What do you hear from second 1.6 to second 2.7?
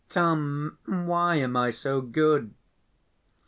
so good?"